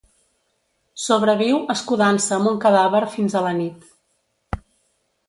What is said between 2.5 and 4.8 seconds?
un cadàver fins a la nit.